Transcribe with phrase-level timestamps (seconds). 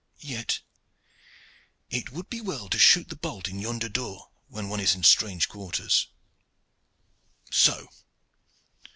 [0.17, 0.61] Yet
[1.91, 5.03] it would be well to shoot the bolt in yonder door when one is in
[5.03, 6.07] strange quarters.
[7.51, 7.87] So!"